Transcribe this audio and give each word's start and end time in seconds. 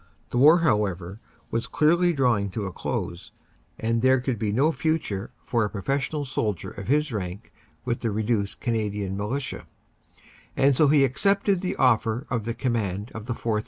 The 0.31 0.39
war, 0.39 0.61
however, 0.61 1.19
was 1.51 1.67
clearly 1.67 2.11
drawing 2.11 2.49
to 2.57 2.65
a 2.65 2.71
close, 2.71 3.31
and 3.77 4.01
there 4.01 4.19
could 4.19 4.39
be 4.39 4.51
no 4.51 4.71
future 4.71 5.29
for 5.43 5.63
a 5.63 5.69
professional 5.69 6.25
soldier 6.25 6.71
of 6.71 6.87
his 6.87 7.11
rank 7.13 7.53
with 7.85 7.99
the 7.99 8.09
reduced 8.09 8.59
Canadian 8.61 9.15
Militia, 9.15 9.67
and 10.57 10.75
so 10.75 10.87
he 10.87 11.05
accepted 11.05 11.61
the 11.61 11.75
offer 11.75 12.25
of 12.31 12.45
the 12.45 12.55
command 12.55 13.11
of 13.13 13.27
the 13.27 13.35
4th. 13.35 13.59